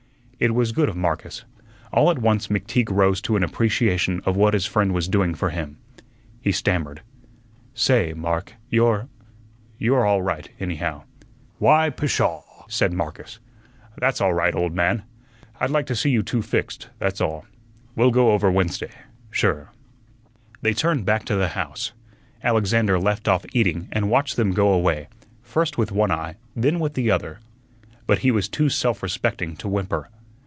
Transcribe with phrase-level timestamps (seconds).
[0.43, 1.45] It was good of Marcus.
[1.93, 5.51] All at once McTeague rose to an appreciation of what his friend was doing for
[5.51, 5.77] him.
[6.41, 7.03] He stammered:
[7.75, 9.07] "Say, Mark you're
[9.77, 11.03] you're all right, anyhow."
[11.59, 13.37] "Why, pshaw!" said Marcus.
[13.99, 15.03] "That's all right, old man.
[15.59, 17.45] I'd like to see you two fixed, that's all.
[17.95, 18.93] We'll go over Wednesday,
[19.29, 19.71] sure."
[20.63, 21.91] They turned back to the house.
[22.43, 25.07] Alexander left off eating and watched them go away,
[25.43, 27.41] first with one eye, then with the other.
[28.07, 30.09] But he was too self respecting to whimper.